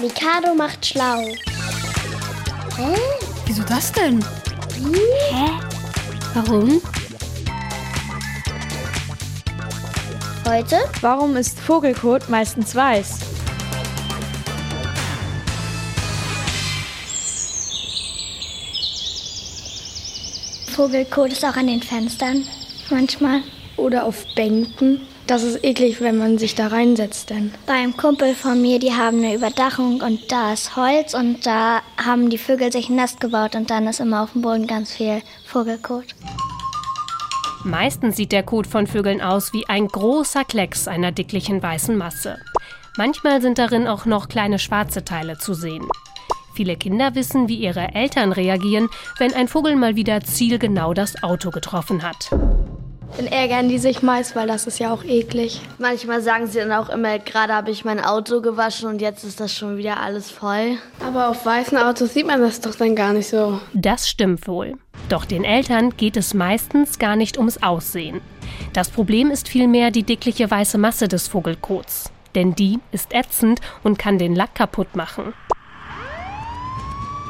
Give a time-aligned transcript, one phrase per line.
[0.00, 1.20] Mikado macht schlau.
[2.76, 2.96] Hä?
[3.46, 4.24] Wieso das denn?
[5.30, 5.50] Hä?
[6.34, 6.80] Warum?
[10.46, 10.78] Heute?
[11.00, 13.18] Warum ist Vogelkot meistens weiß?
[20.74, 22.46] Vogelkot ist auch an den Fenstern.
[22.88, 23.42] Manchmal.
[23.76, 25.06] Oder auf Bänken.
[25.30, 27.52] Das ist eklig, wenn man sich da reinsetzt, denn.
[27.64, 32.30] Beim Kumpel von mir, die haben eine Überdachung und da ist Holz und da haben
[32.30, 35.22] die Vögel sich ein Nest gebaut und dann ist immer auf dem Boden ganz viel
[35.46, 36.06] Vogelkot.
[37.62, 42.36] Meistens sieht der Kot von Vögeln aus wie ein großer Klecks einer dicklichen weißen Masse.
[42.96, 45.86] Manchmal sind darin auch noch kleine schwarze Teile zu sehen.
[46.54, 48.88] Viele Kinder wissen, wie ihre Eltern reagieren,
[49.18, 52.30] wenn ein Vogel mal wieder zielgenau das Auto getroffen hat.
[53.16, 55.60] Dann ärgern die sich meist, weil das ist ja auch eklig.
[55.78, 59.40] Manchmal sagen sie dann auch immer, gerade habe ich mein Auto gewaschen und jetzt ist
[59.40, 60.78] das schon wieder alles voll.
[61.06, 63.60] Aber auf weißen Autos sieht man das doch dann gar nicht so.
[63.74, 64.74] Das stimmt wohl.
[65.08, 68.20] Doch den Eltern geht es meistens gar nicht ums Aussehen.
[68.72, 72.10] Das Problem ist vielmehr die dickliche weiße Masse des Vogelkots.
[72.34, 75.34] Denn die ist ätzend und kann den Lack kaputt machen.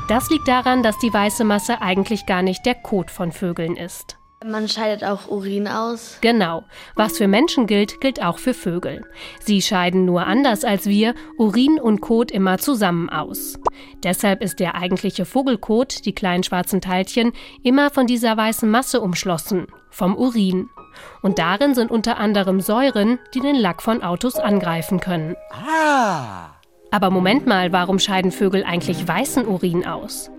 [0.08, 4.20] Das liegt daran, dass die weiße Masse eigentlich gar nicht der Kot von Vögeln ist.
[4.42, 6.16] Man scheidet auch Urin aus.
[6.22, 6.64] Genau.
[6.94, 9.05] Was für Menschen gilt, gilt auch für Vögel.
[9.41, 13.58] Sie scheiden nur anders als wir Urin und Kot immer zusammen aus.
[14.02, 19.66] Deshalb ist der eigentliche Vogelkot, die kleinen schwarzen Teilchen, immer von dieser weißen Masse umschlossen,
[19.91, 20.70] vom Urin.
[21.20, 25.36] Und darin sind unter anderem Säuren, die den Lack von Autos angreifen können.
[25.50, 26.59] Ah!
[26.91, 30.30] Aber Moment mal, warum scheiden Vögel eigentlich weißen Urin aus?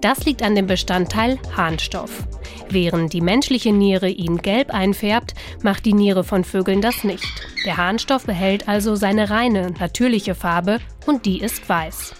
[0.00, 2.26] Das liegt an dem Bestandteil Harnstoff.
[2.68, 7.24] Während die menschliche Niere ihn gelb einfärbt, macht die Niere von Vögeln das nicht.
[7.64, 12.14] Der Harnstoff behält also seine reine, natürliche Farbe und die ist weiß.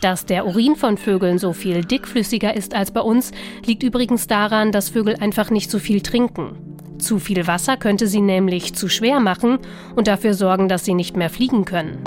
[0.00, 3.30] Dass der Urin von Vögeln so viel dickflüssiger ist als bei uns,
[3.64, 6.71] liegt übrigens daran, dass Vögel einfach nicht so viel trinken.
[7.02, 9.58] Zu viel Wasser könnte sie nämlich zu schwer machen
[9.96, 11.98] und dafür sorgen, dass sie nicht mehr fliegen können.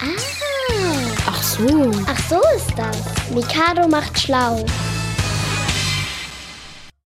[0.00, 1.90] Ah, Ach so.
[2.08, 3.30] ach so ist das.
[3.32, 4.64] Mikado macht schlau.